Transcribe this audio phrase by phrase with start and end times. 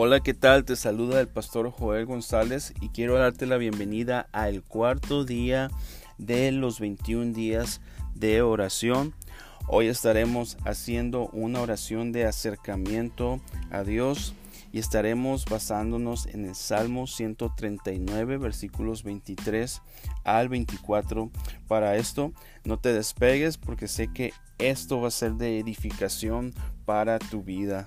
[0.00, 0.64] Hola, ¿qué tal?
[0.64, 5.72] Te saluda el pastor Joel González y quiero darte la bienvenida al cuarto día
[6.18, 7.80] de los 21 días
[8.14, 9.12] de oración.
[9.66, 13.40] Hoy estaremos haciendo una oración de acercamiento
[13.72, 14.34] a Dios
[14.70, 19.82] y estaremos basándonos en el Salmo 139 versículos 23
[20.22, 21.28] al 24.
[21.66, 27.18] Para esto no te despegues porque sé que esto va a ser de edificación para
[27.18, 27.84] tu vida.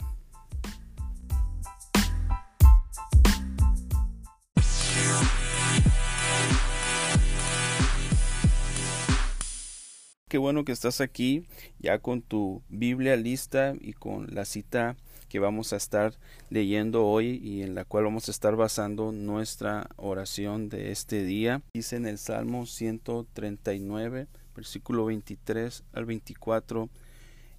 [10.32, 11.46] Qué bueno que estás aquí
[11.78, 14.96] ya con tu Biblia lista y con la cita
[15.28, 16.14] que vamos a estar
[16.50, 21.62] leyendo hoy y en la cual vamos a estar basando nuestra oración de este día.
[21.74, 26.88] Dice en el Salmo 139, versículo 23 al 24,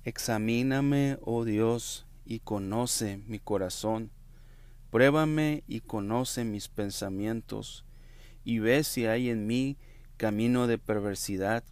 [0.05, 4.11] Examíname, oh Dios, y conoce mi corazón.
[4.91, 7.85] Pruébame y conoce mis pensamientos,
[8.47, 9.77] y ve si hay en mí
[10.17, 11.65] camino de perversidad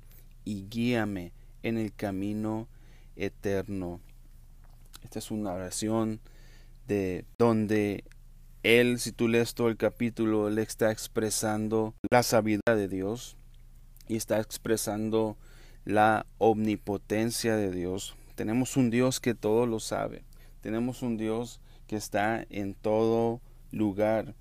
[0.44, 2.68] y guíame en el camino
[3.16, 4.00] eterno.
[5.04, 6.20] Esta es una oración
[6.86, 8.04] de donde
[8.62, 13.36] él, si tú lees todo el capítulo, él está expresando la sabiduría de Dios
[14.08, 15.36] y está expresando
[15.84, 18.16] la omnipotencia de Dios.
[18.34, 20.24] Tenemos un Dios que todo lo sabe.
[20.60, 23.40] Tenemos un Dios que está en todo
[23.72, 24.34] lugar.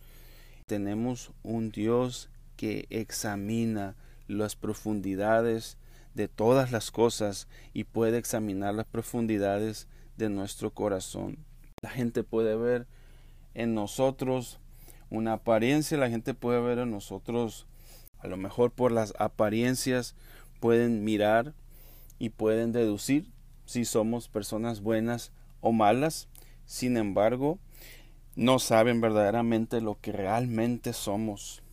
[0.65, 3.95] Tenemos un Dios que examina
[4.27, 5.77] las profundidades
[6.19, 11.37] de todas las cosas y puede examinar las profundidades de nuestro corazón.
[11.81, 12.87] La gente puede ver
[13.53, 14.59] en nosotros
[15.09, 17.67] una apariencia, la gente puede ver en nosotros,
[18.17, 20.13] a lo mejor por las apariencias,
[20.59, 21.53] pueden mirar
[22.19, 23.31] y pueden deducir
[23.65, 25.31] si somos personas buenas
[25.61, 26.27] o malas.
[26.65, 27.59] Sin embargo,
[28.35, 31.63] no saben verdaderamente lo que realmente somos.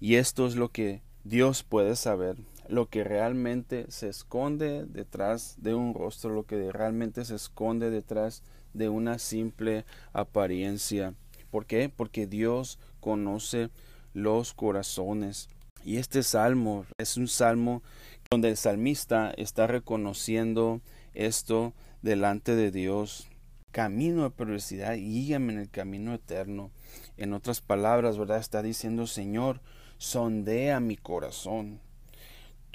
[0.00, 2.36] Y esto es lo que Dios puede saber
[2.68, 8.42] lo que realmente se esconde detrás de un rostro, lo que realmente se esconde detrás
[8.74, 11.14] de una simple apariencia.
[11.50, 11.88] ¿Por qué?
[11.88, 13.70] Porque Dios conoce
[14.12, 15.48] los corazones.
[15.84, 17.82] Y este salmo es un salmo
[18.30, 20.80] donde el salmista está reconociendo
[21.14, 23.28] esto delante de Dios.
[23.70, 26.70] Camino de perversidad, guíame en el camino eterno.
[27.16, 28.38] En otras palabras, ¿verdad?
[28.38, 29.60] Está diciendo, Señor,
[29.98, 31.80] sondea mi corazón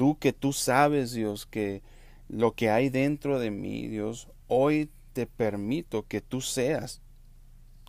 [0.01, 1.83] Tú que tú sabes, Dios, que
[2.27, 7.03] lo que hay dentro de mí, Dios, hoy te permito que tú seas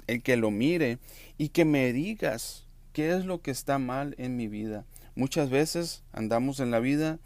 [0.07, 0.99] el que lo mire
[1.39, 4.85] y que me digas qué es lo que está mal en mi vida.
[5.15, 7.19] Muchas veces andamos en la vida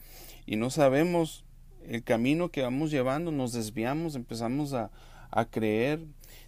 [0.47, 1.45] y no sabemos
[1.89, 4.93] el camino que vamos llevando, nos desviamos, empezamos a,
[5.33, 5.99] a creer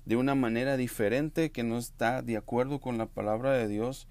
[0.05, 4.07] de una manera diferente que no está de acuerdo con la palabra de Dios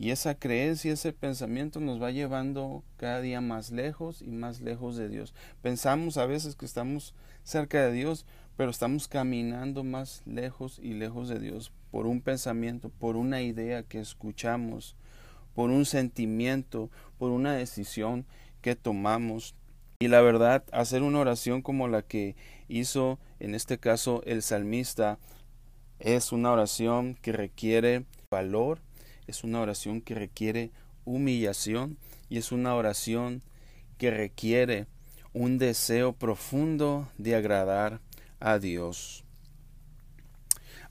[0.00, 4.96] y esa creencia, ese pensamiento nos va llevando cada día más lejos y más lejos
[4.96, 5.34] de Dios.
[5.60, 8.24] Pensamos a veces que estamos cerca de Dios,
[8.56, 13.82] pero estamos caminando más lejos y lejos de Dios por un pensamiento, por una idea
[13.82, 14.96] que escuchamos,
[15.54, 16.88] por un sentimiento,
[17.18, 18.24] por una decisión
[18.62, 19.54] que tomamos.
[19.98, 22.36] Y la verdad, hacer una oración como la que
[22.68, 25.18] hizo en este caso el salmista
[25.98, 28.80] es una oración que requiere valor,
[29.30, 30.70] es una oración que requiere
[31.04, 31.96] humillación
[32.28, 33.42] y es una oración
[33.96, 34.86] que requiere
[35.32, 38.00] un deseo profundo de agradar
[38.40, 39.24] a Dios.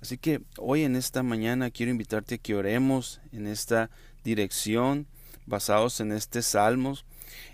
[0.02, 3.90] Así que hoy en esta mañana quiero invitarte a que oremos en esta
[4.24, 5.08] dirección
[5.46, 7.06] basados en este Salmos.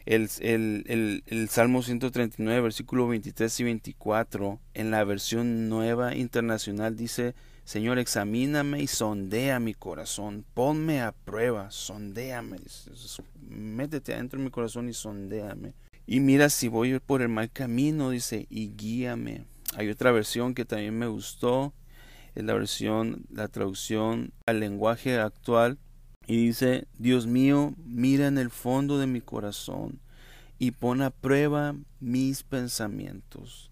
[0.06, 7.34] El, el, Salmo 139, versículo 23 y 24, en la versión nueva internacional dice,
[7.66, 12.60] Señor, examíname y sondea mi corazón, ponme a prueba, sondéame,
[13.42, 15.74] métete adentro de mi corazón y sondéame.
[16.06, 19.46] Y mira si voy por el mal camino, dice, y guíame.
[19.76, 21.74] Hay otra versión que también me gustó,
[22.36, 25.80] es la versión, la traducción al lenguaje actual,
[26.28, 30.00] y dice, Dios mío, mira en el fondo de mi corazón
[30.60, 33.72] y pon a prueba mis pensamientos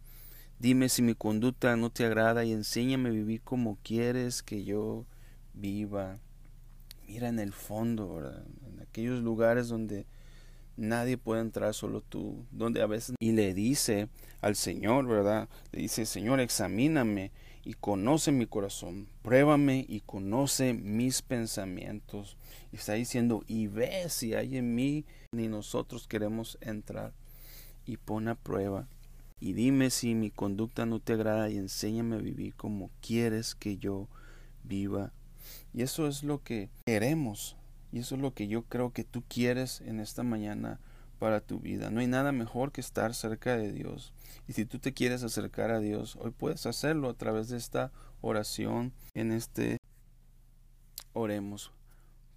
[0.63, 5.06] Dime si mi conducta no te agrada y enséñame a vivir como quieres que yo
[5.54, 6.19] viva.
[7.06, 8.45] Mira en el fondo, ¿verdad?
[8.65, 10.06] en aquellos lugares donde
[10.77, 14.07] nadie puede entrar, solo tú, donde a veces y le dice
[14.39, 15.50] al Señor, ¿verdad?
[15.74, 17.33] Le dice, Señor, examíname
[17.65, 22.38] y conoce mi corazón, pruébame y conoce mis pensamientos.
[22.71, 27.12] Y está diciendo, y ve si hay en mí, ni nosotros queremos entrar.
[27.86, 28.88] Y pon a prueba
[29.44, 33.78] y dime si mi conducta no te agrada y enséñame a vivir como quieres que
[33.78, 34.07] yo
[34.63, 35.12] viva.
[35.74, 37.57] Y eso es lo que queremos.
[37.92, 40.80] Y eso es lo que yo creo que tú quieres en esta mañana
[41.19, 41.90] para tu vida.
[41.90, 44.13] No hay nada mejor que estar cerca de Dios.
[44.48, 47.92] Y si tú te quieres acercar a Dios, hoy puedes hacerlo a través de esta
[48.22, 48.94] oración.
[49.13, 49.75] En este
[51.12, 51.74] oremos.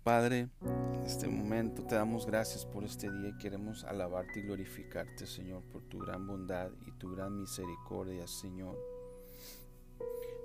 [0.06, 0.50] Padre,
[0.94, 5.64] en este momento te damos gracias por este día y queremos alabarte y glorificarte, Señor,
[5.64, 8.78] por tu gran bondad y tu gran misericordia, Señor.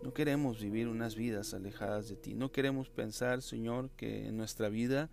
[0.02, 2.34] No queremos vivir unas vidas alejadas de ti.
[2.34, 5.12] No queremos pensar, Señor, que en nuestra vida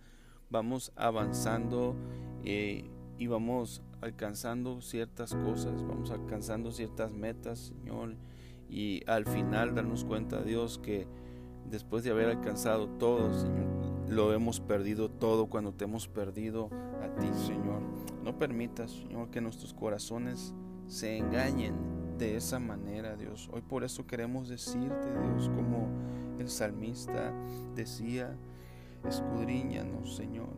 [0.49, 1.95] vamos avanzando
[2.43, 8.15] eh, y vamos alcanzando ciertas cosas, vamos alcanzando ciertas metas, Señor,
[8.67, 11.05] y al final darnos cuenta, Dios, que
[11.69, 13.78] después de haber alcanzado todo, Señor,
[14.09, 16.69] lo hemos perdido todo cuando te hemos perdido
[17.01, 17.81] a ti, Señor.
[18.23, 20.53] No permitas, Señor, que nuestros corazones
[20.87, 23.49] se engañen de esa manera, Dios.
[23.53, 25.87] Hoy por eso queremos decirte, Dios, como
[26.39, 27.33] el salmista
[27.75, 28.35] decía,
[29.07, 30.49] escudriñanos, Señor.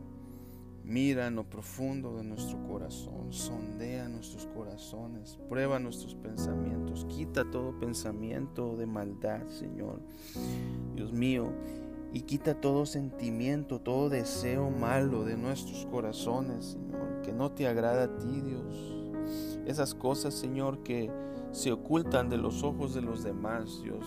[0.84, 7.78] Mira en lo profundo de nuestro corazón, sondea nuestros corazones, prueba nuestros pensamientos, quita todo
[7.78, 10.00] pensamiento de maldad, Señor.
[10.96, 11.52] Dios mío,
[12.12, 18.04] y quita todo sentimiento, todo deseo malo de nuestros corazones, Señor, que no te agrada
[18.04, 19.62] a ti, Dios.
[19.66, 21.10] Esas cosas, Señor, que
[21.52, 24.04] se ocultan de los ojos de los demás, Dios.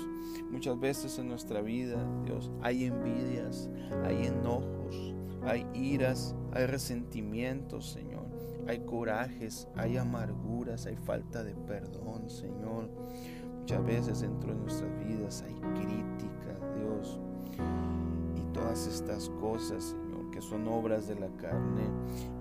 [0.51, 3.69] Muchas veces en nuestra vida, Dios, hay envidias,
[4.03, 5.13] hay enojos,
[5.43, 8.25] hay iras, hay resentimientos, Señor.
[8.67, 12.89] Hay corajes, hay amarguras, hay falta de perdón, Señor.
[13.59, 16.34] Muchas veces dentro de nuestras vidas hay crítica, Dios.
[18.75, 21.89] Estas cosas, Señor, que son obras de la carne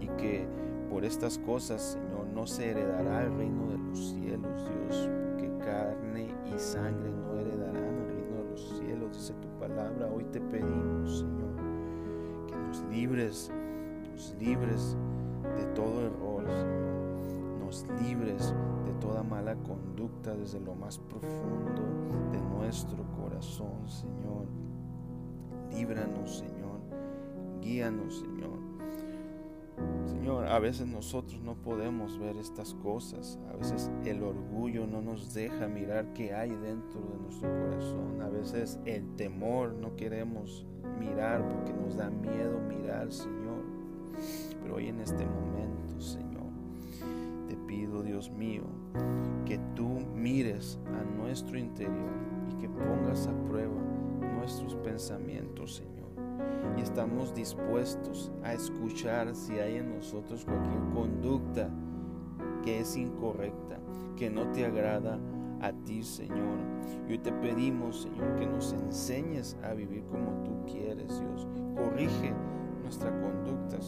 [0.00, 0.48] y que
[0.90, 6.34] por estas cosas, Señor, no se heredará el reino de los cielos, Dios, porque carne
[6.52, 10.08] y sangre no heredarán el reino de los cielos, dice tu palabra.
[10.12, 11.54] Hoy te pedimos, Señor,
[12.48, 13.52] que nos libres
[14.10, 14.96] nos libres
[15.56, 17.64] de todo error, Señor.
[17.64, 18.54] Nos libres
[18.84, 21.82] de toda mala conducta desde lo más profundo
[22.32, 24.46] de nuestro corazón, Señor.
[25.72, 26.80] Líbranos, Señor.
[27.60, 28.74] Guíanos, Señor.
[30.06, 33.38] Señor, a veces nosotros no podemos ver estas cosas.
[33.52, 38.22] A veces el orgullo no nos deja mirar qué hay dentro de nuestro corazón.
[38.22, 40.66] A veces el temor no queremos
[40.98, 43.62] mirar porque nos da miedo mirar, Señor.
[44.62, 46.44] Pero hoy en este momento, Señor,
[47.48, 48.62] te pido, Dios mío,
[49.44, 52.12] que tú mires a nuestro interior
[52.50, 53.74] y que pongas a prueba
[54.34, 55.94] nuestros pensamientos, Señor.
[56.76, 61.70] Y estamos dispuestos a escuchar si hay en nosotros cualquier conducta
[62.62, 63.78] que es incorrecta,
[64.16, 65.18] que no te agrada
[65.60, 66.58] a ti, Señor.
[67.08, 71.46] Y hoy te pedimos, Señor, que nos enseñes a vivir como tú quieres, Dios.
[71.76, 72.32] Corrige
[72.82, 73.78] nuestra conducta,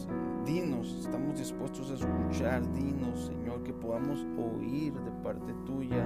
[0.45, 6.05] Dinos, estamos dispuestos a escuchar, dinos, Señor, que podamos oír de parte tuya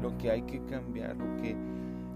[0.00, 1.54] lo que hay que cambiar, lo que,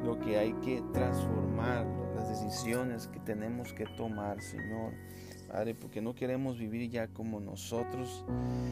[0.03, 4.93] lo que hay que transformar, las decisiones que tenemos que tomar, Señor.
[5.49, 8.25] Padre, porque no queremos vivir ya como nosotros,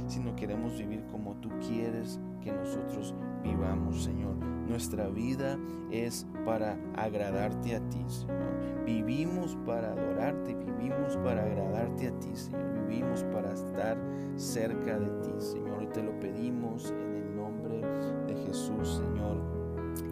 [0.08, 4.36] sino queremos vivir como tú quieres que nosotros vivamos, Señor.
[4.36, 5.58] Nuestra vida
[5.90, 8.84] es para agradarte a ti, Señor.
[8.84, 12.86] Vivimos para adorarte, vivimos para agradarte a ti, Señor.
[12.86, 13.96] Vivimos para estar
[14.36, 15.82] cerca de ti, Señor.
[15.82, 17.80] Y te lo pedimos en el nombre
[18.26, 19.55] de Jesús, Señor.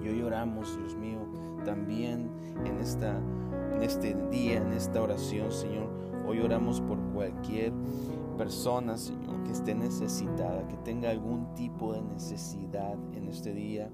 [0.04, 1.20] Y hoy oramos, Dios mío,
[1.64, 2.30] también
[2.64, 3.18] en, esta,
[3.74, 7.72] en este día, en esta oración, Señor Hoy oramos por cualquier
[8.38, 13.90] persona, Señor, que esté necesitada, que tenga algún tipo de necesidad en este día.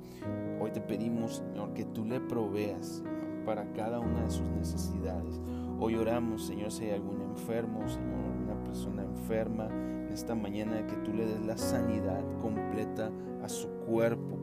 [0.60, 3.02] Hoy te pedimos, Señor, que tú le proveas,
[3.44, 5.40] para cada una de sus necesidades.
[5.80, 10.96] Hoy oramos, Señor, si hay algún enfermo, Señor, una persona enferma, en esta mañana que
[10.96, 13.10] tú le des la sanidad completa
[13.42, 14.36] a su cuerpo,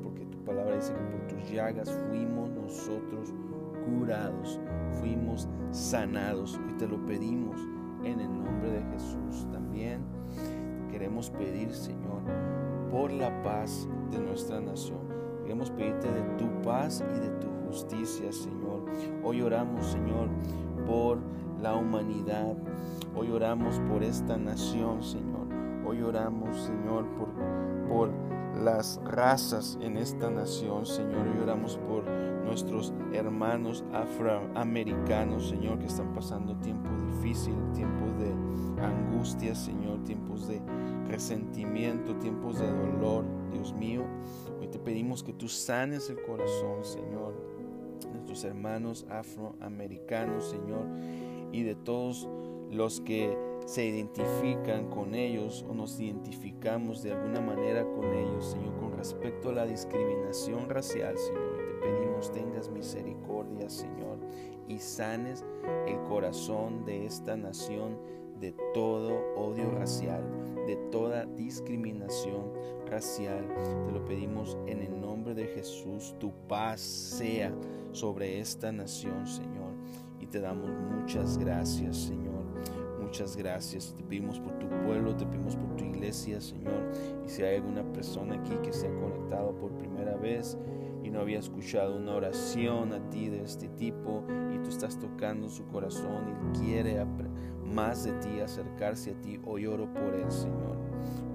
[0.47, 3.33] palabra dice que por tus llagas fuimos nosotros
[3.85, 4.59] curados,
[5.01, 6.57] fuimos sanados.
[6.65, 7.59] Hoy te lo pedimos
[8.05, 9.45] en el nombre de Jesús.
[9.51, 10.01] También
[10.89, 12.21] queremos pedir, Señor,
[12.89, 14.99] por la paz de nuestra nación.
[15.43, 18.85] Queremos pedirte de tu paz y de tu justicia, Señor.
[19.23, 20.29] Hoy oramos, Señor,
[20.85, 21.19] por
[21.61, 22.55] la humanidad.
[23.13, 25.47] Hoy oramos por esta nación, Señor.
[25.85, 27.29] Hoy oramos, Señor, por,
[27.89, 28.09] por
[28.57, 31.27] las razas en esta nación, Señor.
[31.27, 32.05] Hoy oramos por
[32.45, 38.33] nuestros hermanos afroamericanos, Señor, que están pasando tiempo difícil, tiempos de
[38.83, 40.61] angustia, Señor, tiempos de
[41.07, 44.03] resentimiento, tiempos de dolor, Dios mío.
[44.59, 47.33] Hoy te pedimos que tú sanes el corazón, Señor,
[48.13, 50.85] nuestros hermanos afroamericanos, Señor,
[51.51, 52.27] y de todos
[52.71, 53.37] los que
[53.67, 59.49] se identifican con ellos o nos identificamos de alguna manera con ellos, Señor, con respecto
[59.49, 61.57] a la discriminación racial, Señor.
[61.57, 64.19] Te pedimos tengas misericordia, Señor,
[64.69, 65.43] y sanes
[65.85, 67.99] el corazón de esta nación
[68.39, 70.23] de todo odio racial,
[70.65, 72.53] de toda discriminación
[72.89, 73.45] racial.
[73.85, 76.15] Te lo pedimos en el nombre de Jesús.
[76.19, 77.53] Tu paz sea
[77.91, 79.73] sobre esta nación, Señor.
[80.21, 82.26] Y te damos muchas gracias, Señor.
[83.17, 83.95] Muchas gracias.
[83.97, 86.83] Te pedimos por tu pueblo, te pedimos por tu iglesia, Señor.
[87.25, 90.55] Y si hay alguna persona aquí que se ha conectado por primera vez
[91.03, 95.49] y no había escuchado una oración a ti de este tipo y tú estás tocando
[95.49, 97.03] su corazón y quiere
[97.65, 100.77] más de ti, acercarse a ti, hoy oro por él, Señor.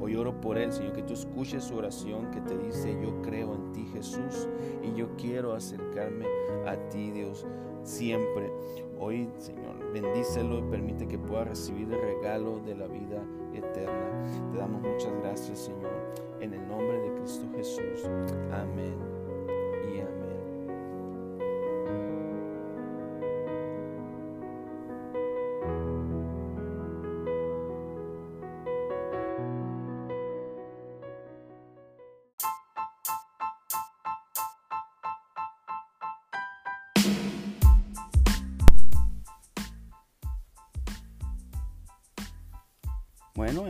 [0.01, 3.57] Hoy oro por él, Señor, que tú escuches su oración que te dice, yo creo
[3.57, 4.47] en ti, Jesús,
[4.85, 6.27] y yo quiero acercarme
[6.65, 7.45] a ti, Dios,
[7.83, 8.53] siempre.
[9.01, 13.23] Hoy, Señor, bendícelo y permite que pueda recibir el regalo de la vida
[13.53, 14.51] eterna.
[14.51, 15.93] Te damos muchas gracias, Señor,
[16.41, 18.09] en el nombre de Cristo Jesús.
[18.53, 19.12] Amén.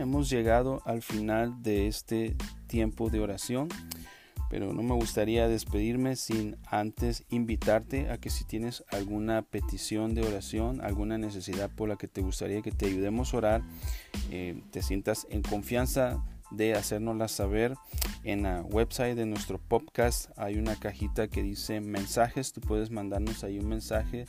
[0.03, 2.35] Hemos llegado al final de este
[2.67, 3.69] tiempo de oración,
[4.49, 10.21] pero no me gustaría despedirme sin antes invitarte a que si tienes alguna petición de
[10.21, 13.61] oración, alguna necesidad por la que te gustaría que te ayudemos a orar,
[14.29, 17.75] eh, te sientas en confianza de hacérnosla saber.
[18.23, 22.53] En la website de nuestro podcast hay una cajita que dice mensajes.
[22.53, 24.25] Tú puedes mandarnos ahí un mensaje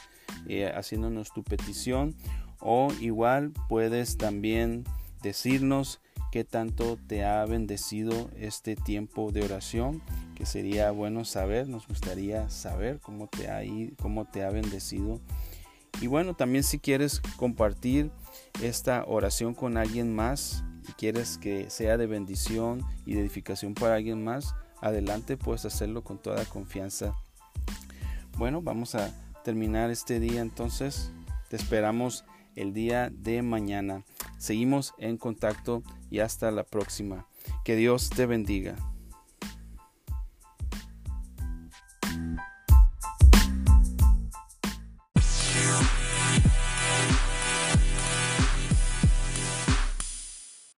[0.48, 2.14] eh, haciéndonos tu petición.
[2.60, 4.84] O igual puedes también
[5.24, 6.00] decirnos
[6.30, 10.02] qué tanto te ha bendecido este tiempo de oración,
[10.34, 13.62] que sería bueno saber, nos gustaría saber cómo te ha,
[14.00, 15.20] cómo te ha bendecido.
[16.00, 18.10] Y bueno, también si quieres compartir
[18.62, 23.94] esta oración con alguien más y quieres que sea de bendición y de edificación para
[23.94, 27.14] alguien más, adelante puedes hacerlo con toda confianza.
[28.36, 29.14] Bueno, vamos a
[29.44, 31.12] terminar este día entonces.
[31.48, 32.24] Te esperamos
[32.56, 34.02] el día de mañana.
[34.44, 37.26] Seguimos en contacto y hasta la próxima.
[37.64, 38.76] Que Dios te bendiga.